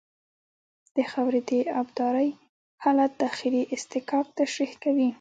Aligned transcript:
د 0.95 0.97
خاورې 1.11 1.41
د 1.49 1.51
ابدارۍ 1.81 2.29
حالت 2.83 3.11
داخلي 3.23 3.63
اصطکاک 3.75 4.25
تشریح 4.39 4.71
کوي 4.83 5.09